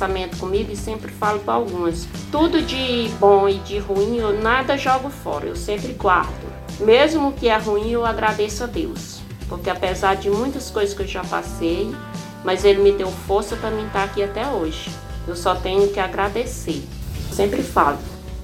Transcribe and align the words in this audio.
pensamento 0.00 0.38
comigo 0.38 0.72
e 0.72 0.76
sempre 0.76 1.12
falo 1.12 1.40
para 1.40 1.54
algumas. 1.54 2.08
Tudo 2.32 2.62
de 2.62 3.10
bom 3.20 3.46
e 3.46 3.58
de 3.58 3.78
ruim 3.78 4.16
eu 4.16 4.40
nada 4.40 4.78
jogo 4.78 5.10
fora, 5.10 5.46
eu 5.46 5.54
sempre 5.54 5.92
guardo. 5.92 6.50
Mesmo 6.80 7.32
que 7.32 7.48
é 7.48 7.58
ruim, 7.58 7.90
eu 7.90 8.06
agradeço 8.06 8.64
a 8.64 8.66
Deus. 8.66 9.20
Porque 9.46 9.68
apesar 9.68 10.16
de 10.16 10.30
muitas 10.30 10.70
coisas 10.70 10.94
que 10.94 11.02
eu 11.02 11.06
já 11.06 11.22
passei, 11.22 11.94
mas 12.42 12.64
Ele 12.64 12.80
me 12.82 12.92
deu 12.92 13.08
força 13.08 13.56
para 13.56 13.70
mim 13.70 13.86
estar 13.86 14.04
aqui 14.04 14.22
até 14.22 14.46
hoje. 14.46 14.90
Eu 15.28 15.36
só 15.36 15.54
tenho 15.54 15.88
que 15.88 16.00
agradecer. 16.00 16.82
Sempre 17.30 17.62
falo, 17.62 17.98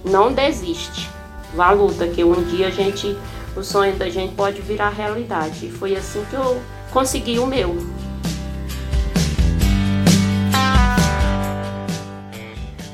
não 0.05 0.33
desiste. 0.33 1.09
Vá 1.55 1.69
à 1.69 1.73
luta, 1.73 2.07
que 2.07 2.23
um 2.23 2.43
dia 2.45 2.67
a 2.67 2.71
gente, 2.71 3.17
o 3.57 3.63
sonho 3.63 3.97
da 3.97 4.11
gente 4.11 4.35
pode 4.35 4.61
virar 4.61 4.91
realidade. 4.91 5.67
E 5.67 5.71
foi 5.71 5.97
assim 5.97 6.23
que 6.29 6.37
eu 6.37 6.61
consegui 6.93 7.39
o 7.39 7.47
meu. 7.47 7.75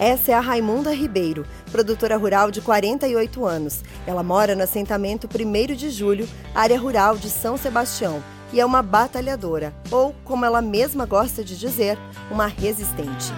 Essa 0.02 0.32
é 0.32 0.34
a 0.34 0.40
Raimunda 0.40 0.92
Ribeiro, 0.92 1.46
produtora 1.70 2.16
rural 2.16 2.50
de 2.50 2.60
48 2.60 3.46
anos. 3.46 3.84
Ela 4.04 4.20
mora 4.20 4.56
no 4.56 4.64
assentamento 4.64 5.28
1 5.28 5.76
de 5.76 5.90
Julho, 5.90 6.28
área 6.52 6.76
rural 6.76 7.16
de 7.16 7.30
São 7.30 7.56
Sebastião, 7.56 8.20
e 8.52 8.58
é 8.58 8.66
uma 8.66 8.82
batalhadora, 8.82 9.72
ou, 9.92 10.12
como 10.24 10.44
ela 10.44 10.60
mesma 10.60 11.06
gosta 11.06 11.44
de 11.44 11.56
dizer, 11.56 11.96
uma 12.32 12.48
resistente. 12.48 13.32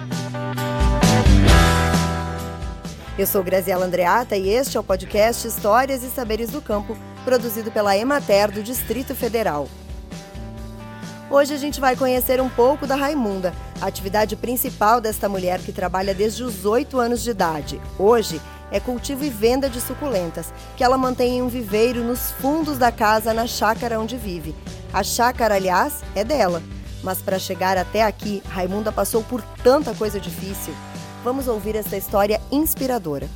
Eu 3.15 3.27
sou 3.27 3.43
Graziela 3.43 3.85
Andreata 3.85 4.35
e 4.35 4.49
este 4.49 4.75
é 4.75 4.79
o 4.79 4.83
podcast 4.83 5.47
Histórias 5.47 6.01
e 6.01 6.09
Saberes 6.09 6.49
do 6.49 6.63
Campo, 6.63 6.97
produzido 7.23 7.69
pela 7.69 7.95
Emater 7.95 8.51
do 8.51 8.63
Distrito 8.63 9.13
Federal. 9.13 9.67
Hoje 11.35 11.53
a 11.53 11.57
gente 11.57 11.81
vai 11.81 11.97
conhecer 11.97 12.39
um 12.39 12.47
pouco 12.47 12.87
da 12.87 12.95
Raimunda, 12.95 13.53
a 13.81 13.87
atividade 13.87 14.37
principal 14.37 15.01
desta 15.01 15.27
mulher 15.27 15.59
que 15.59 15.73
trabalha 15.73 16.13
desde 16.13 16.45
os 16.45 16.63
8 16.63 16.97
anos 16.97 17.21
de 17.21 17.31
idade. 17.31 17.81
Hoje 17.99 18.39
é 18.71 18.79
cultivo 18.79 19.25
e 19.25 19.29
venda 19.29 19.69
de 19.69 19.81
suculentas, 19.81 20.53
que 20.77 20.83
ela 20.83 20.97
mantém 20.97 21.39
em 21.39 21.41
um 21.41 21.49
viveiro 21.49 22.01
nos 22.05 22.31
fundos 22.31 22.77
da 22.77 22.89
casa 22.89 23.33
na 23.33 23.45
chácara 23.47 23.99
onde 23.99 24.15
vive. 24.15 24.55
A 24.93 25.03
chácara, 25.03 25.55
aliás, 25.55 26.05
é 26.15 26.23
dela. 26.23 26.63
Mas 27.03 27.21
para 27.21 27.37
chegar 27.37 27.77
até 27.77 28.01
aqui, 28.01 28.41
Raimunda 28.47 28.89
passou 28.89 29.21
por 29.21 29.41
tanta 29.61 29.93
coisa 29.93 30.21
difícil. 30.21 30.73
Vamos 31.21 31.49
ouvir 31.49 31.75
essa 31.75 31.97
história 31.97 32.39
inspiradora. 32.49 33.27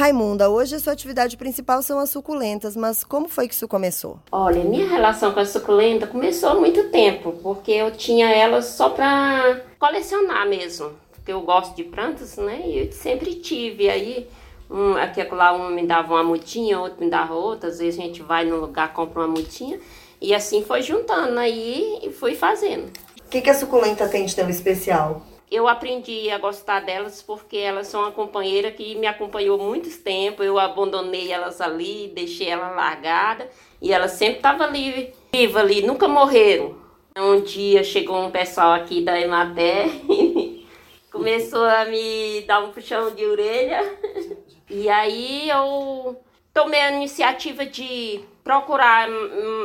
Raimunda, 0.00 0.48
hoje 0.48 0.76
a 0.76 0.78
sua 0.78 0.94
atividade 0.94 1.36
principal 1.36 1.82
são 1.82 1.98
as 1.98 2.08
suculentas, 2.08 2.74
mas 2.74 3.04
como 3.04 3.28
foi 3.28 3.46
que 3.46 3.52
isso 3.52 3.68
começou? 3.68 4.18
Olha, 4.32 4.64
minha 4.64 4.88
relação 4.88 5.30
com 5.30 5.40
a 5.40 5.44
suculenta 5.44 6.06
começou 6.06 6.48
há 6.48 6.54
muito 6.54 6.84
tempo, 6.84 7.34
porque 7.42 7.70
eu 7.70 7.90
tinha 7.90 8.30
elas 8.30 8.64
só 8.64 8.88
para 8.88 9.60
colecionar 9.78 10.48
mesmo, 10.48 10.92
porque 11.12 11.30
eu 11.30 11.42
gosto 11.42 11.76
de 11.76 11.84
plantas, 11.84 12.38
né? 12.38 12.62
E 12.64 12.78
eu 12.78 12.92
sempre 12.92 13.34
tive 13.34 13.90
aí 13.90 14.26
um, 14.70 14.96
aqui 14.96 15.22
lá 15.22 15.52
um 15.52 15.68
me 15.68 15.86
dava 15.86 16.14
uma 16.14 16.24
mutinha, 16.24 16.80
outro 16.80 17.04
me 17.04 17.10
dava 17.10 17.34
outra, 17.34 17.68
às 17.68 17.78
vezes 17.78 18.00
a 18.00 18.02
gente 18.02 18.22
vai 18.22 18.46
no 18.46 18.56
lugar 18.56 18.94
compra 18.94 19.20
uma 19.20 19.28
mutinha 19.28 19.78
e 20.18 20.34
assim 20.34 20.64
foi 20.64 20.80
juntando 20.80 21.38
aí 21.38 22.00
e 22.02 22.08
fui 22.08 22.34
fazendo. 22.34 22.90
O 23.18 23.28
que, 23.28 23.42
que 23.42 23.50
a 23.50 23.54
suculenta 23.54 24.08
tem 24.08 24.24
de 24.24 24.34
tão 24.34 24.48
especial? 24.48 25.20
Eu 25.50 25.66
aprendi 25.66 26.30
a 26.30 26.38
gostar 26.38 26.80
delas 26.80 27.22
porque 27.22 27.56
elas 27.56 27.88
são 27.88 28.02
uma 28.02 28.12
companheira 28.12 28.70
que 28.70 28.94
me 28.94 29.06
acompanhou 29.06 29.58
muito 29.58 29.90
tempo. 30.02 30.42
Eu 30.42 30.58
abandonei 30.58 31.32
elas 31.32 31.60
ali, 31.60 32.12
deixei 32.14 32.48
ela 32.48 32.70
largada 32.70 33.48
e 33.82 33.92
elas 33.92 34.12
sempre 34.12 34.36
estavam 34.36 34.66
ali, 34.66 35.12
viva 35.32 35.58
ali, 35.58 35.82
nunca 35.82 36.06
morreram. 36.06 36.78
Um 37.16 37.40
dia 37.40 37.82
chegou 37.82 38.24
um 38.24 38.30
pessoal 38.30 38.72
aqui 38.72 39.02
da 39.02 39.20
Emater 39.20 39.88
começou 41.10 41.64
a 41.64 41.84
me 41.84 42.42
dar 42.42 42.60
um 42.60 42.70
puxão 42.70 43.14
de 43.14 43.24
orelha. 43.26 43.80
E 44.72 44.88
aí 44.88 45.50
eu 45.50 46.16
tomei 46.54 46.80
a 46.80 46.92
iniciativa 46.92 47.66
de 47.66 48.20
procurar 48.44 49.08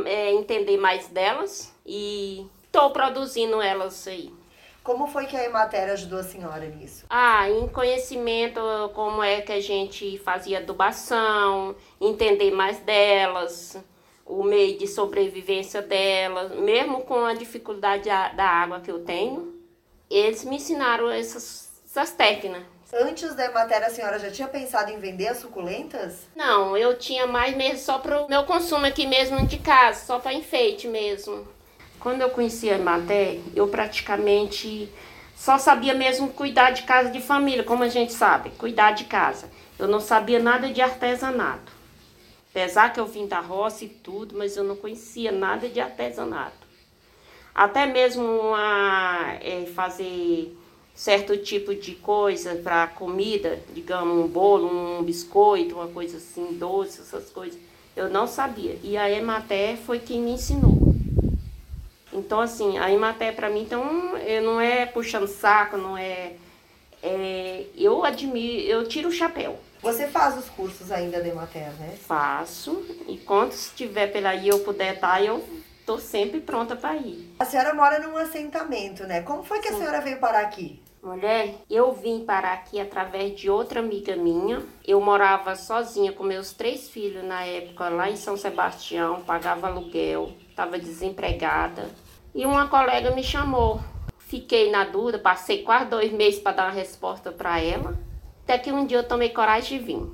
é, 0.07 0.33
entender 0.33 0.77
mais 0.77 1.07
delas 1.07 1.71
e 1.85 2.43
estou 2.63 2.89
produzindo 2.89 3.61
elas 3.61 4.07
aí. 4.07 4.33
Como 4.85 5.07
foi 5.07 5.25
que 5.25 5.35
a 5.35 5.43
Emater 5.43 5.89
ajudou 5.89 6.19
a 6.19 6.23
senhora 6.23 6.67
nisso? 6.67 7.05
Ah, 7.09 7.49
em 7.49 7.67
conhecimento, 7.67 8.61
como 8.93 9.23
é 9.23 9.41
que 9.41 9.51
a 9.51 9.59
gente 9.59 10.19
fazia 10.19 10.59
adubação, 10.59 11.75
entender 11.99 12.51
mais 12.51 12.77
delas, 12.81 13.75
o 14.23 14.43
meio 14.43 14.77
de 14.77 14.85
sobrevivência 14.85 15.81
delas, 15.81 16.51
mesmo 16.51 17.01
com 17.01 17.25
a 17.25 17.33
dificuldade 17.33 18.09
da 18.09 18.45
água 18.45 18.79
que 18.79 18.91
eu 18.91 19.03
tenho, 19.03 19.59
eles 20.07 20.45
me 20.45 20.57
ensinaram 20.57 21.09
essas, 21.09 21.81
essas 21.83 22.11
técnicas. 22.11 22.63
Antes 22.93 23.33
da 23.33 23.45
Emater, 23.45 23.83
a 23.83 23.89
senhora 23.89 24.19
já 24.19 24.29
tinha 24.29 24.47
pensado 24.47 24.91
em 24.91 24.99
vender 24.99 25.29
as 25.29 25.37
suculentas? 25.37 26.27
Não, 26.35 26.77
eu 26.77 26.95
tinha 26.95 27.25
mais 27.25 27.57
mesmo 27.57 27.79
só 27.79 27.97
para 27.97 28.21
o 28.21 28.29
meu 28.29 28.43
consumo 28.43 28.85
aqui 28.85 29.07
mesmo 29.07 29.47
de 29.47 29.57
casa, 29.57 30.05
só 30.05 30.19
para 30.19 30.31
enfeite 30.31 30.87
mesmo. 30.87 31.54
Quando 32.05 32.21
eu 32.21 32.29
conheci 32.29 32.69
a 32.69 32.75
Emater, 32.75 33.39
eu 33.55 33.67
praticamente 33.67 34.87
só 35.35 35.57
sabia 35.57 35.95
mesmo 35.95 36.27
cuidar 36.27 36.69
de 36.69 36.83
casa 36.83 37.09
de 37.09 37.19
família, 37.19 37.63
como 37.63 37.81
a 37.81 37.87
gente 37.87 38.13
sabe, 38.13 38.51
cuidar 38.51 38.91
de 38.91 39.05
casa. 39.05 39.49
Eu 39.79 39.87
não 39.87 39.99
sabia 39.99 40.37
nada 40.37 40.69
de 40.69 40.81
artesanato. 40.81 41.71
Apesar 42.51 42.93
que 42.93 42.99
eu 42.99 43.07
vim 43.07 43.25
da 43.25 43.39
roça 43.39 43.85
e 43.85 43.89
tudo, 43.89 44.37
mas 44.37 44.55
eu 44.55 44.63
não 44.63 44.75
conhecia 44.75 45.31
nada 45.31 45.67
de 45.67 45.79
artesanato. 45.79 46.67
Até 47.55 47.87
mesmo 47.87 48.53
a, 48.53 49.39
é, 49.41 49.65
fazer 49.73 50.55
certo 50.93 51.35
tipo 51.37 51.73
de 51.73 51.95
coisa 51.95 52.53
para 52.53 52.85
comida, 52.85 53.59
digamos 53.73 54.23
um 54.23 54.27
bolo, 54.27 54.99
um 54.99 55.01
biscoito, 55.01 55.73
uma 55.73 55.87
coisa 55.87 56.17
assim, 56.17 56.53
doce, 56.53 57.01
essas 57.01 57.31
coisas, 57.31 57.59
eu 57.95 58.11
não 58.11 58.27
sabia. 58.27 58.77
E 58.83 58.95
a 58.95 59.09
Emater 59.09 59.75
foi 59.77 59.97
quem 59.97 60.21
me 60.21 60.33
ensinou. 60.33 60.74
Então, 62.15 62.39
assim, 62.39 62.77
a 62.77 62.89
Imater 62.89 63.35
para 63.35 63.49
mim, 63.49 63.61
então, 63.61 64.13
não 64.43 64.59
é 64.59 64.85
puxando 64.85 65.27
saco, 65.27 65.77
não 65.77 65.97
é, 65.97 66.33
é. 67.03 67.65
Eu 67.75 68.03
admiro, 68.05 68.63
eu 68.67 68.87
tiro 68.87 69.09
o 69.09 69.11
chapéu. 69.11 69.59
Você 69.81 70.07
faz 70.07 70.37
os 70.37 70.49
cursos 70.49 70.91
ainda 70.91 71.21
da 71.21 71.27
Imater, 71.27 71.71
né? 71.79 71.95
Faço. 72.07 72.83
E 73.07 73.17
quando 73.17 73.51
estiver 73.51 74.07
pela 74.07 74.29
aí 74.29 74.47
eu 74.47 74.59
puder 74.59 74.95
estar, 74.95 75.23
eu 75.23 75.43
tô 75.85 75.99
sempre 75.99 76.39
pronta 76.39 76.75
para 76.75 76.95
ir. 76.95 77.31
A 77.37 77.45
senhora 77.45 77.73
mora 77.73 77.99
num 77.99 78.17
assentamento, 78.17 79.03
né? 79.03 79.21
Como 79.21 79.43
foi 79.43 79.59
que 79.59 79.67
Sim. 79.67 79.75
a 79.75 79.77
senhora 79.77 80.01
veio 80.01 80.19
parar 80.19 80.41
aqui? 80.41 80.81
Mulher, 81.03 81.53
eu 81.69 81.93
vim 81.93 82.25
parar 82.25 82.53
aqui 82.53 82.79
através 82.79 83.39
de 83.39 83.47
outra 83.47 83.79
amiga 83.79 84.15
minha. 84.15 84.63
Eu 84.87 84.99
morava 84.99 85.55
sozinha 85.55 86.11
com 86.11 86.23
meus 86.23 86.51
três 86.51 86.89
filhos 86.89 87.23
na 87.23 87.43
época 87.43 87.89
lá 87.89 88.09
em 88.09 88.15
São 88.15 88.35
Sebastião, 88.35 89.21
pagava 89.21 89.67
aluguel, 89.67 90.33
estava 90.49 90.79
desempregada. 90.79 91.91
E 92.35 92.45
uma 92.45 92.67
colega 92.67 93.11
me 93.11 93.23
chamou. 93.23 93.79
Fiquei 94.17 94.69
na 94.69 94.83
dúvida, 94.83 95.17
passei 95.17 95.63
quase 95.63 95.85
dois 95.85 96.11
meses 96.11 96.37
para 96.37 96.57
dar 96.57 96.63
uma 96.65 96.73
resposta 96.73 97.31
para 97.31 97.61
ela. 97.61 97.97
Até 98.43 98.57
que 98.57 98.73
um 98.73 98.85
dia 98.85 98.97
eu 98.97 99.07
tomei 99.07 99.29
coragem 99.29 99.79
de 99.79 99.85
vir. 99.85 100.11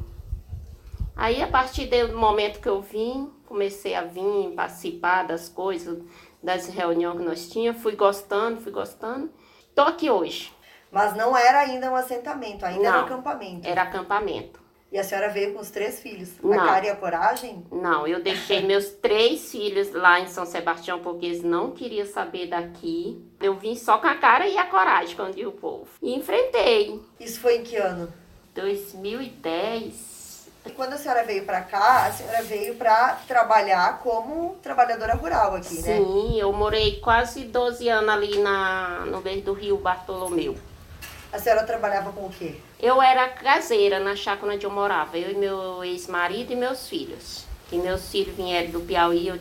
Aí, 1.16 1.42
a 1.42 1.48
partir 1.48 1.88
do 1.88 2.16
momento 2.16 2.62
que 2.62 2.70
eu 2.70 2.80
vim, 2.80 3.32
comecei 3.48 3.96
a 3.96 4.04
vir, 4.04 4.54
participar 4.56 5.24
das 5.24 5.50
coisas, 5.50 5.98
das 6.44 6.68
reuniões 6.68 7.18
que 7.18 7.24
nós 7.24 7.50
tínhamos, 7.50 7.82
fui 7.82 7.96
gostando, 7.96 8.62
fui 8.62 8.72
gostando. 8.72 9.32
Estou 9.68 9.86
aqui 9.86 10.12
hoje. 10.12 10.54
Mas 10.92 11.16
não 11.16 11.36
era 11.36 11.62
ainda 11.62 11.90
um 11.90 11.96
assentamento, 11.96 12.64
ainda 12.64 12.84
não, 12.84 12.90
era 12.90 13.02
um 13.02 13.06
acampamento. 13.06 13.68
Era 13.68 13.82
acampamento. 13.82 14.61
E 14.92 15.00
a 15.00 15.04
senhora 15.06 15.30
veio 15.30 15.54
com 15.54 15.62
os 15.62 15.72
três 15.72 16.02
filhos? 16.02 16.32
Não. 16.44 16.52
A 16.52 16.66
cara 16.66 16.86
e 16.86 16.90
a 16.90 16.96
coragem? 16.98 17.66
Não, 17.72 18.06
eu 18.06 18.22
deixei 18.22 18.62
meus 18.62 18.90
três 18.90 19.50
filhos 19.50 19.94
lá 19.94 20.20
em 20.20 20.28
São 20.28 20.46
Sebastião 20.46 21.00
porque 21.00 21.28
eles 21.28 21.42
não 21.42 21.72
queriam 21.72 22.06
saber 22.06 22.48
daqui. 22.48 23.24
Eu 23.40 23.56
vim 23.56 23.74
só 23.74 23.98
com 24.00 24.08
a 24.08 24.16
cara 24.16 24.46
e 24.48 24.58
a 24.58 24.66
coragem, 24.66 25.16
quando 25.16 25.38
o 25.48 25.52
povo. 25.54 25.88
E 26.02 26.14
enfrentei. 26.14 27.02
Isso 27.18 27.40
foi 27.40 27.60
em 27.60 27.64
que 27.64 27.78
ano? 27.78 28.12
2010. 28.54 30.12
E 30.66 30.72
quando 30.72 30.94
a 30.94 30.98
senhora 30.98 31.24
veio 31.24 31.46
para 31.46 31.62
cá, 31.62 32.08
a 32.08 32.12
senhora 32.12 32.44
veio 32.44 32.76
para 32.76 33.16
trabalhar 33.28 34.00
como 34.00 34.58
trabalhadora 34.62 35.16
rural 35.16 35.56
aqui, 35.56 35.76
Sim, 35.76 35.82
né? 35.82 35.98
Sim, 35.98 36.40
eu 36.40 36.52
morei 36.52 37.00
quase 37.00 37.46
12 37.46 37.88
anos 37.88 38.10
ali 38.10 38.38
na, 38.40 39.06
no 39.06 39.22
meio 39.22 39.42
do 39.42 39.54
rio 39.54 39.78
Bartolomeu. 39.78 40.56
A 41.32 41.40
senhora 41.40 41.64
trabalhava 41.64 42.12
com 42.12 42.26
o 42.26 42.30
quê? 42.30 42.56
Eu 42.78 43.02
era 43.02 43.30
caseira 43.30 44.02
na 44.02 44.18
chácara 44.18 44.54
onde 44.54 44.66
eu 44.66 44.72
morava, 44.72 45.18
eu 45.18 45.32
e 45.32 45.36
meu 45.36 45.82
ex-marido 45.82 46.52
e 46.52 46.56
meus 46.58 46.90
filhos. 46.90 47.46
E 47.72 47.78
meus 47.78 48.12
filhos 48.12 48.36
vieram 48.36 48.72
do 48.72 48.82
Piauí 48.82 49.30
eu, 49.30 49.40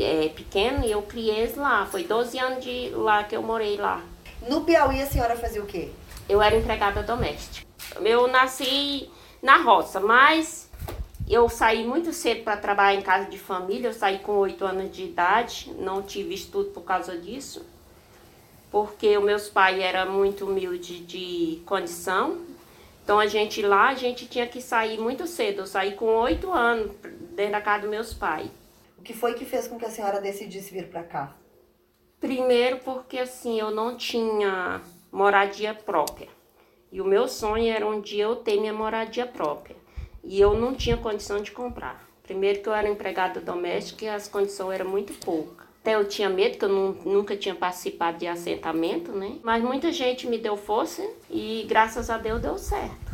é, 0.00 0.30
pequeno 0.30 0.82
e 0.82 0.90
eu 0.90 1.02
criei 1.02 1.40
eles 1.40 1.56
lá. 1.56 1.84
Foi 1.84 2.04
12 2.04 2.38
anos 2.38 2.64
de 2.64 2.88
lá 2.94 3.22
que 3.22 3.36
eu 3.36 3.42
morei 3.42 3.76
lá. 3.76 4.02
No 4.48 4.62
Piauí 4.62 5.02
a 5.02 5.06
senhora 5.06 5.36
fazia 5.36 5.62
o 5.62 5.66
quê? 5.66 5.90
Eu 6.26 6.40
era 6.40 6.56
empregada 6.56 7.02
doméstica. 7.02 7.66
Eu 8.00 8.26
nasci 8.28 9.10
na 9.42 9.58
roça, 9.58 10.00
mas 10.00 10.70
eu 11.28 11.50
saí 11.50 11.86
muito 11.86 12.14
cedo 12.14 12.44
para 12.44 12.56
trabalhar 12.56 12.98
em 12.98 13.02
casa 13.02 13.28
de 13.28 13.38
família. 13.38 13.88
Eu 13.88 13.92
saí 13.92 14.20
com 14.20 14.32
8 14.38 14.64
anos 14.64 14.90
de 14.90 15.04
idade, 15.04 15.70
não 15.78 16.00
tive 16.00 16.34
estudo 16.34 16.70
por 16.70 16.82
causa 16.82 17.18
disso 17.18 17.62
porque 18.76 19.16
os 19.16 19.24
meus 19.24 19.48
pais 19.48 19.80
eram 19.80 20.12
muito 20.12 20.44
humildes 20.44 20.98
de 21.06 21.62
condição. 21.64 22.44
Então 23.02 23.18
a 23.18 23.26
gente 23.26 23.62
lá, 23.62 23.88
a 23.88 23.94
gente 23.94 24.26
tinha 24.26 24.46
que 24.46 24.60
sair 24.60 24.98
muito 24.98 25.26
cedo. 25.26 25.62
Eu 25.62 25.66
saí 25.66 25.92
com 25.92 26.04
oito 26.04 26.52
anos 26.52 26.92
dentro 27.30 27.52
da 27.52 27.62
casa 27.62 27.80
dos 27.80 27.90
meus 27.90 28.12
pais. 28.12 28.50
O 28.98 29.02
que 29.02 29.14
foi 29.14 29.32
que 29.32 29.46
fez 29.46 29.66
com 29.66 29.78
que 29.78 29.86
a 29.86 29.90
senhora 29.90 30.20
decidisse 30.20 30.74
vir 30.74 30.88
para 30.88 31.02
cá? 31.04 31.34
Primeiro 32.20 32.76
porque 32.80 33.18
assim, 33.18 33.58
eu 33.58 33.70
não 33.70 33.96
tinha 33.96 34.82
moradia 35.10 35.72
própria. 35.72 36.28
E 36.92 37.00
o 37.00 37.04
meu 37.06 37.26
sonho 37.28 37.72
era 37.72 37.86
um 37.86 37.98
dia 37.98 38.24
eu 38.24 38.36
ter 38.36 38.60
minha 38.60 38.74
moradia 38.74 39.24
própria. 39.24 39.76
E 40.22 40.38
eu 40.38 40.52
não 40.52 40.74
tinha 40.74 40.98
condição 40.98 41.40
de 41.40 41.50
comprar. 41.50 42.06
Primeiro 42.22 42.60
que 42.60 42.68
eu 42.68 42.74
era 42.74 42.90
empregada 42.90 43.40
doméstica 43.40 44.04
e 44.04 44.08
as 44.10 44.28
condições 44.28 44.74
eram 44.74 44.90
muito 44.90 45.14
poucas. 45.14 45.65
Até 45.86 45.94
eu 45.94 46.04
tinha 46.08 46.28
medo, 46.28 46.58
que 46.58 46.64
eu 46.64 46.68
não, 46.68 46.90
nunca 47.04 47.36
tinha 47.36 47.54
participado 47.54 48.18
de 48.18 48.26
assentamento, 48.26 49.12
né? 49.12 49.38
Mas 49.40 49.62
muita 49.62 49.92
gente 49.92 50.26
me 50.26 50.36
deu 50.36 50.56
força 50.56 51.00
e 51.30 51.64
graças 51.68 52.10
a 52.10 52.18
Deus 52.18 52.42
deu 52.42 52.58
certo. 52.58 53.12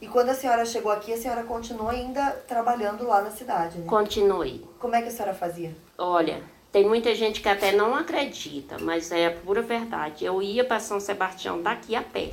E 0.00 0.08
quando 0.08 0.30
a 0.30 0.34
senhora 0.34 0.64
chegou 0.64 0.90
aqui, 0.90 1.12
a 1.12 1.16
senhora 1.16 1.44
continuou 1.44 1.88
ainda 1.88 2.32
trabalhando 2.48 3.06
lá 3.06 3.22
na 3.22 3.30
cidade, 3.30 3.78
né? 3.78 3.86
Continuei. 3.86 4.66
Como 4.80 4.96
é 4.96 5.02
que 5.02 5.06
a 5.06 5.10
senhora 5.12 5.34
fazia? 5.34 5.72
Olha, 5.96 6.42
tem 6.72 6.84
muita 6.84 7.14
gente 7.14 7.40
que 7.40 7.48
até 7.48 7.70
não 7.70 7.94
acredita, 7.94 8.78
mas 8.80 9.12
é 9.12 9.26
a 9.26 9.30
pura 9.30 9.62
verdade. 9.62 10.24
Eu 10.24 10.42
ia 10.42 10.64
para 10.64 10.80
São 10.80 10.98
Sebastião 10.98 11.62
daqui 11.62 11.94
a 11.94 12.02
pé. 12.02 12.32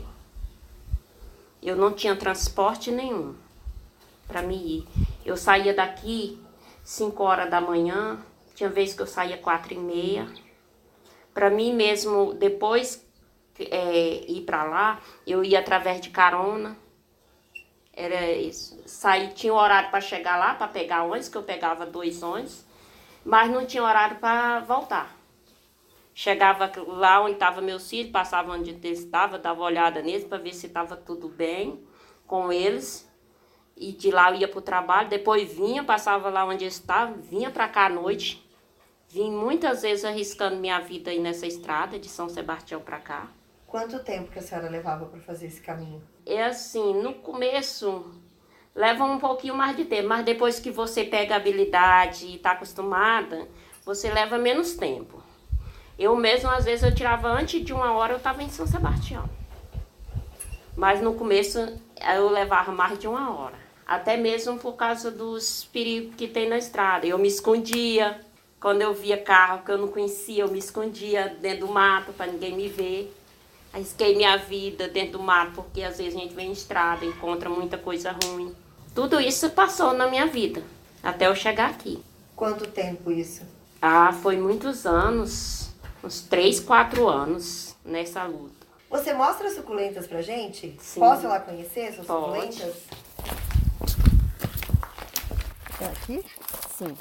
Eu 1.62 1.76
não 1.76 1.94
tinha 1.94 2.16
transporte 2.16 2.90
nenhum 2.90 3.36
para 4.28 4.42
me 4.42 4.56
ir. 4.56 4.88
Eu 5.24 5.38
saía 5.38 5.72
daqui 5.72 6.42
5 6.84 7.24
horas 7.24 7.52
da 7.52 7.62
manhã, 7.62 8.18
tinha 8.60 8.70
vezes 8.70 8.94
que 8.94 9.02
eu 9.02 9.08
saía 9.08 9.38
quatro 9.38 9.74
e 9.74 9.78
meia. 9.78 10.28
Para 11.34 11.50
mim 11.50 11.74
mesmo, 11.74 12.34
depois 12.34 13.08
é, 13.58 14.26
ir 14.28 14.42
para 14.42 14.66
lá, 14.66 15.02
eu 15.26 15.46
ia 15.46 15.60
através 15.60 16.02
de 16.02 16.10
carona. 16.10 16.76
Era 17.94 18.30
isso. 18.34 18.78
Saí, 18.86 19.30
tinha 19.30 19.54
horário 19.54 19.90
para 19.90 20.02
chegar 20.02 20.38
lá, 20.38 20.56
para 20.56 20.68
pegar 20.68 21.04
ônibus, 21.04 21.30
que 21.30 21.38
eu 21.38 21.44
pegava 21.44 21.86
dois 21.86 22.22
ônibus, 22.22 22.66
mas 23.24 23.50
não 23.50 23.66
tinha 23.66 23.82
horário 23.82 24.18
para 24.18 24.60
voltar. 24.60 25.16
Chegava 26.14 26.70
lá 26.86 27.22
onde 27.22 27.34
estavam 27.34 27.64
meus 27.64 27.90
filhos, 27.90 28.12
passava 28.12 28.52
onde 28.52 28.72
eles 28.72 29.00
estavam, 29.00 29.40
dava 29.40 29.62
olhada 29.62 30.02
neles 30.02 30.26
para 30.26 30.38
ver 30.38 30.54
se 30.54 30.68
estava 30.68 30.98
tudo 30.98 31.30
bem 31.30 31.82
com 32.28 32.52
eles. 32.52 33.10
E 33.78 33.94
de 33.94 34.12
lá 34.12 34.32
eu 34.32 34.36
ia 34.36 34.50
para 34.50 34.60
o 34.60 34.62
trabalho, 34.62 35.08
depois 35.08 35.50
vinha, 35.50 35.82
passava 35.82 36.30
lá 36.30 36.44
onde 36.44 36.66
eles 36.66 36.74
estavam, 36.74 37.22
vinha 37.22 37.50
para 37.50 37.70
cá 37.70 37.86
à 37.86 37.90
noite. 37.90 38.49
Vim 39.10 39.32
muitas 39.32 39.82
vezes 39.82 40.06
arriscando 40.06 40.58
minha 40.58 40.80
vida 40.80 41.10
aí 41.10 41.20
nessa 41.20 41.48
estrada 41.48 41.98
de 41.98 42.08
São 42.08 42.30
Sebastião 42.30 42.80
para 42.80 43.00
cá. 43.00 43.28
Quanto 43.66 44.00
tempo 44.04 44.32
que 44.32 44.38
a 44.38 44.42
senhora 44.42 44.70
levava 44.70 45.06
para 45.08 45.20
fazer 45.20 45.48
esse 45.48 45.62
caminho? 45.62 46.02
É 46.26 46.44
assim, 46.46 47.02
no 47.02 47.16
começo 47.16 48.06
leva 48.76 49.04
um 49.04 49.18
pouquinho 49.18 49.56
mais 49.56 49.76
de 49.76 49.86
tempo, 49.86 50.08
mas 50.08 50.24
depois 50.24 50.60
que 50.60 50.70
você 50.70 51.04
pega 51.04 51.34
a 51.34 51.38
habilidade 51.38 52.28
e 52.28 52.36
está 52.36 52.52
acostumada, 52.52 53.48
você 53.84 54.12
leva 54.12 54.38
menos 54.38 54.74
tempo. 54.74 55.24
Eu 55.98 56.16
mesmo, 56.16 56.50
às 56.50 56.66
vezes, 56.66 56.84
eu 56.84 56.94
tirava 56.94 57.28
antes 57.28 57.66
de 57.66 57.74
uma 57.74 57.92
hora, 57.94 58.14
eu 58.14 58.18
estava 58.18 58.42
em 58.44 58.50
São 58.50 58.66
Sebastião. 58.66 59.28
Mas 60.78 61.02
no 61.02 61.16
começo 61.16 61.60
eu 62.16 62.30
levava 62.30 62.72
mais 62.72 62.98
de 62.98 63.08
uma 63.08 63.36
hora. 63.36 63.56
Até 63.86 64.16
mesmo 64.16 64.58
por 64.60 64.74
causa 64.74 65.12
dos 65.12 65.66
perigos 65.66 66.16
que 66.16 66.28
tem 66.28 66.48
na 66.48 66.58
estrada. 66.58 67.06
Eu 67.06 67.18
me 67.18 67.28
escondia. 67.28 68.22
Quando 68.60 68.82
eu 68.82 68.94
via 68.94 69.18
carro 69.18 69.64
que 69.64 69.72
eu 69.72 69.78
não 69.78 69.88
conhecia, 69.88 70.44
eu 70.44 70.50
me 70.50 70.60
escondia 70.60 71.38
dentro 71.40 71.68
do 71.68 71.74
mato 71.74 72.12
para 72.12 72.30
ninguém 72.30 72.56
me 72.56 72.68
ver. 72.68 73.16
Arrisquei 73.72 74.16
minha 74.16 74.36
vida 74.36 74.88
dentro 74.88 75.14
do 75.14 75.24
mato, 75.24 75.54
porque 75.54 75.82
às 75.82 75.98
vezes 75.98 76.16
a 76.16 76.20
gente 76.20 76.34
vem 76.34 76.50
em 76.50 76.52
estrada, 76.52 77.06
encontra 77.06 77.50
muita 77.50 77.78
coisa 77.78 78.14
ruim. 78.24 78.54
Tudo 78.94 79.20
isso 79.22 79.50
passou 79.52 79.94
na 79.94 80.08
minha 80.08 80.28
vida, 80.28 80.62
até 81.02 81.28
eu 81.28 81.36
chegar 81.36 81.70
aqui. 81.70 82.04
Quanto 82.36 82.68
tempo 82.68 83.12
isso? 83.12 83.44
Ah, 83.82 84.12
foi 84.12 84.36
muitos 84.38 84.86
anos 84.86 85.70
uns 86.04 86.22
3, 86.22 86.60
4 86.60 87.08
anos 87.08 87.76
nessa 87.86 88.24
luta. 88.24 88.68
Você 88.90 89.14
mostra 89.14 89.48
as 89.48 89.54
suculentas 89.54 90.08
pra 90.08 90.22
gente? 90.22 90.76
Sim. 90.82 91.00
Posso 91.00 91.28
lá 91.28 91.40
conhecer 91.40 91.94
suas 91.94 92.08
Pode. 92.08 92.56
suculentas? 92.56 92.76
É 95.80 95.86
aqui? 95.86 96.26
Sim. 96.80 96.96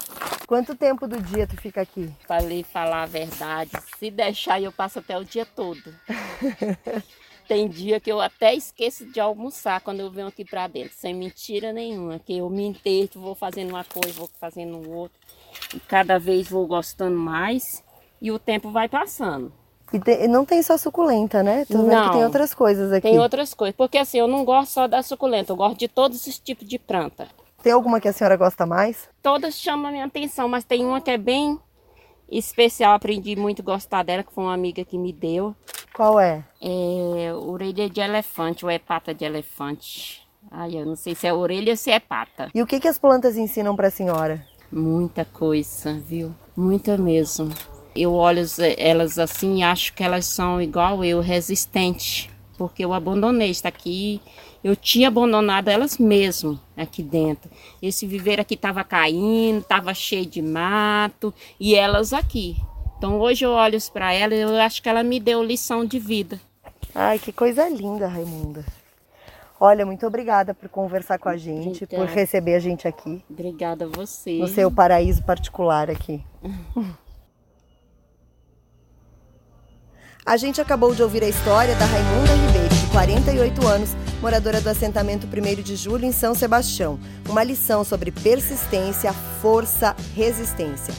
Quanto 0.45 0.75
tempo 0.75 1.07
do 1.07 1.21
dia 1.21 1.47
tu 1.47 1.55
fica 1.55 1.81
aqui? 1.81 2.11
Falei 2.27 2.63
falar 2.63 3.03
a 3.03 3.05
verdade. 3.05 3.71
Se 3.97 4.11
deixar, 4.11 4.61
eu 4.61 4.71
passo 4.71 4.99
até 4.99 5.17
o 5.17 5.23
dia 5.23 5.45
todo. 5.45 5.81
Tem 7.47 7.67
dia 7.67 7.99
que 7.99 8.11
eu 8.11 8.21
até 8.21 8.53
esqueço 8.53 9.05
de 9.07 9.19
almoçar 9.19 9.81
quando 9.81 10.01
eu 10.01 10.11
venho 10.11 10.27
aqui 10.27 10.45
pra 10.45 10.67
dentro, 10.67 10.93
sem 10.95 11.15
mentira 11.15 11.73
nenhuma. 11.73 12.19
Que 12.19 12.37
eu 12.37 12.49
me 12.49 12.63
enterro, 12.63 13.09
vou 13.15 13.33
fazendo 13.33 13.69
uma 13.69 13.83
coisa, 13.83 14.19
vou 14.19 14.29
fazendo 14.39 14.87
outra. 14.91 15.17
E 15.73 15.79
cada 15.79 16.19
vez 16.19 16.47
vou 16.49 16.67
gostando 16.67 17.17
mais 17.17 17.83
e 18.21 18.31
o 18.31 18.37
tempo 18.37 18.69
vai 18.69 18.87
passando. 18.87 19.51
E 19.91 19.99
te- 19.99 20.27
não 20.27 20.45
tem 20.45 20.61
só 20.61 20.77
suculenta, 20.77 21.41
né? 21.41 21.65
Tô 21.65 21.77
vendo 21.79 21.87
Não. 21.91 22.05
que 22.07 22.13
tem 22.17 22.23
outras 22.23 22.53
coisas 22.53 22.91
aqui. 22.91 23.07
Tem 23.09 23.17
outras 23.19 23.55
coisas, 23.55 23.75
porque 23.75 23.97
assim, 23.97 24.19
eu 24.19 24.27
não 24.27 24.45
gosto 24.45 24.71
só 24.71 24.87
da 24.87 25.01
suculenta, 25.01 25.51
eu 25.51 25.55
gosto 25.55 25.79
de 25.79 25.87
todos 25.87 26.27
os 26.27 26.37
tipos 26.37 26.67
de 26.67 26.77
planta. 26.77 27.27
Tem 27.61 27.71
alguma 27.73 27.99
que 27.99 28.07
a 28.07 28.13
senhora 28.13 28.37
gosta 28.37 28.65
mais? 28.65 29.09
Todas 29.21 29.55
chamam 29.59 29.87
a 29.87 29.91
minha 29.91 30.05
atenção, 30.05 30.47
mas 30.47 30.63
tem 30.63 30.85
uma 30.85 31.01
que 31.01 31.11
é 31.11 31.17
bem 31.17 31.59
especial, 32.31 32.93
aprendi 32.93 33.35
muito 33.35 33.61
a 33.61 33.65
gostar 33.65 34.03
dela, 34.03 34.23
que 34.23 34.31
foi 34.33 34.43
uma 34.43 34.53
amiga 34.53 34.85
que 34.85 34.97
me 34.97 35.11
deu. 35.11 35.55
Qual 35.93 36.19
é? 36.19 36.43
É 36.61 37.33
orelha 37.33 37.89
de 37.89 37.99
elefante 37.99 38.63
ou 38.63 38.71
é 38.71 38.79
pata 38.79 39.13
de 39.13 39.25
elefante. 39.25 40.25
Ai, 40.49 40.75
eu 40.77 40.85
não 40.85 40.95
sei 40.95 41.13
se 41.15 41.27
é 41.27 41.33
orelha 41.33 41.71
ou 41.73 41.77
se 41.77 41.91
é 41.91 41.99
pata. 41.99 42.49
E 42.53 42.61
o 42.61 42.67
que, 42.67 42.79
que 42.79 42.87
as 42.87 42.97
plantas 42.97 43.35
ensinam 43.35 43.75
pra 43.75 43.89
senhora? 43.89 44.45
Muita 44.71 45.25
coisa, 45.25 45.93
viu? 45.93 46.33
Muita 46.55 46.97
mesmo. 46.97 47.49
Eu 47.95 48.13
olho 48.13 48.41
as- 48.41 48.59
elas 48.59 49.19
assim 49.19 49.57
e 49.57 49.63
acho 49.63 49.93
que 49.93 50.03
elas 50.03 50.25
são 50.25 50.61
igual 50.61 51.03
eu, 51.03 51.19
resistentes. 51.19 52.29
Porque 52.57 52.85
eu 52.85 52.93
abandonei 52.93 53.49
isso 53.49 53.67
aqui. 53.67 54.21
Eu 54.63 54.75
tinha 54.75 55.07
abandonado 55.07 55.69
elas 55.69 55.97
mesmo 55.97 56.59
aqui 56.75 57.01
dentro. 57.01 57.49
Esse 57.81 58.05
viveiro 58.05 58.41
aqui 58.41 58.55
estava 58.55 58.83
caindo, 58.83 59.59
estava 59.59 59.93
cheio 59.93 60.25
de 60.25 60.41
mato 60.41 61.33
e 61.59 61.75
elas 61.75 62.11
aqui. 62.13 62.57
Então 62.97 63.19
hoje 63.19 63.45
eu 63.45 63.51
olho 63.51 63.77
para 63.93 64.13
ela 64.13 64.35
e 64.35 64.41
eu 64.41 64.55
acho 64.57 64.81
que 64.83 64.89
ela 64.89 65.03
me 65.03 65.19
deu 65.19 65.41
lição 65.41 65.85
de 65.85 65.97
vida. 65.97 66.39
Ai, 66.93 67.17
que 67.19 67.31
coisa 67.31 67.69
linda, 67.69 68.07
Raimunda. 68.07 68.65
Olha, 69.61 69.85
muito 69.85 70.05
obrigada 70.07 70.53
por 70.53 70.69
conversar 70.69 71.17
com 71.19 71.27
a 71.27 71.35
gente, 71.35 71.85
por 71.85 71.95
Obrigada. 71.95 72.19
receber 72.19 72.55
a 72.55 72.59
gente 72.59 72.87
aqui, 72.87 73.21
Obrigada 73.29 73.85
a 73.85 73.87
você. 73.89 74.39
no 74.39 74.47
seu 74.47 74.71
paraíso 74.71 75.21
particular 75.23 75.89
aqui. 75.89 76.23
A 80.25 80.37
gente 80.37 80.61
acabou 80.61 80.93
de 80.93 81.01
ouvir 81.01 81.23
a 81.23 81.27
história 81.27 81.73
da 81.75 81.85
Raimunda 81.85 82.33
Ribeiro, 82.35 82.69
de 82.69 82.87
48 82.91 83.65
anos, 83.67 83.89
moradora 84.21 84.59
do 84.59 84.69
assentamento 84.69 85.27
1 85.27 85.61
de 85.61 85.75
julho 85.75 86.05
em 86.05 86.11
São 86.11 86.35
Sebastião. 86.35 86.99
Uma 87.27 87.43
lição 87.43 87.83
sobre 87.83 88.11
persistência, 88.11 89.13
força, 89.41 89.95
resistência. 90.15 90.93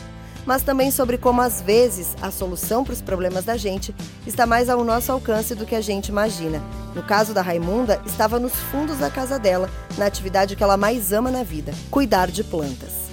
Mas 0.47 0.63
também 0.63 0.91
sobre 0.91 1.19
como, 1.19 1.43
às 1.43 1.61
vezes, 1.61 2.17
a 2.23 2.31
solução 2.31 2.83
para 2.83 2.95
os 2.95 3.03
problemas 3.03 3.45
da 3.45 3.57
gente 3.57 3.95
está 4.27 4.47
mais 4.47 4.71
ao 4.71 4.83
nosso 4.83 5.13
alcance 5.13 5.55
do 5.55 5.67
que 5.67 5.75
a 5.75 5.83
gente 5.83 6.09
imagina. 6.09 6.63
No 6.95 7.03
caso 7.03 7.35
da 7.35 7.43
Raimunda, 7.43 8.01
estava 8.07 8.39
nos 8.39 8.55
fundos 8.55 8.99
da 8.99 9.11
casa 9.11 9.39
dela, 9.39 9.69
na 9.99 10.07
atividade 10.07 10.57
que 10.57 10.63
ela 10.63 10.79
mais 10.79 11.13
ama 11.13 11.31
na 11.31 11.43
vida: 11.43 11.73
cuidar 11.91 12.31
de 12.31 12.43
plantas. 12.43 13.11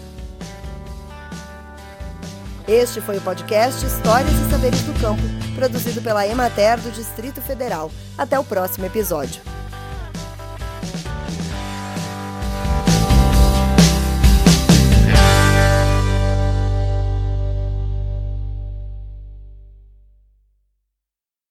Este 2.65 2.99
foi 3.01 3.17
o 3.17 3.21
podcast 3.21 3.85
Histórias 3.85 4.31
e 4.31 4.49
Saberes 4.49 4.81
do 4.81 4.99
Campo, 4.99 5.21
produzido 5.55 6.01
pela 6.01 6.27
Emater 6.27 6.79
do 6.79 6.91
Distrito 6.91 7.41
Federal. 7.41 7.91
Até 8.17 8.39
o 8.39 8.43
próximo 8.43 8.85
episódio. 8.85 9.56